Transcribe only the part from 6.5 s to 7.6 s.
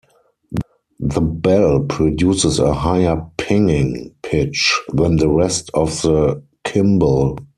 cymbal.